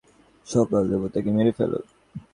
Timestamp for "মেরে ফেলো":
1.35-1.79